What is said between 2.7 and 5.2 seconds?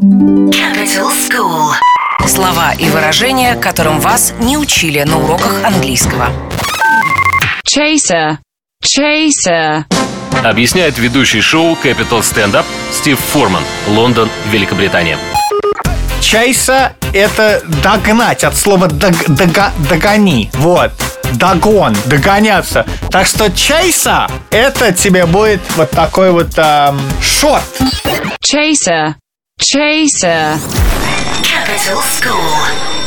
и выражения, которым вас не учили на